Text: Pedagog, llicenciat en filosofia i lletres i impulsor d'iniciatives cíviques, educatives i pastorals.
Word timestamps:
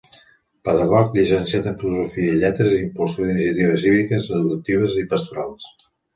Pedagog, 0.69 1.11
llicenciat 1.17 1.69
en 1.71 1.75
filosofia 1.83 2.31
i 2.31 2.39
lletres 2.45 2.73
i 2.79 2.81
impulsor 2.85 3.27
d'iniciatives 3.29 3.85
cíviques, 3.85 4.27
educatives 4.41 4.99
i 5.05 5.07
pastorals. 5.15 5.71